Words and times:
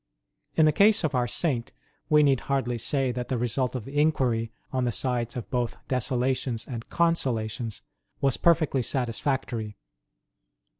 In 0.55 0.65
the 0.65 0.71
case 0.71 1.03
of 1.03 1.13
our 1.13 1.27
Saint, 1.27 1.73
we 2.09 2.23
need 2.23 2.39
hardly 2.49 2.79
say 2.79 3.11
that 3.11 3.27
the 3.27 3.37
result 3.37 3.75
of 3.75 3.85
the 3.85 4.01
inquiry, 4.01 4.51
on 4.73 4.83
the 4.85 4.91
sides 4.91 5.37
of 5.37 5.47
both 5.51 5.77
desolations 5.87 6.65
and 6.67 6.89
consolations, 6.89 7.83
was 8.19 8.35
perfectly 8.35 8.81
satisfactory. 8.81 9.77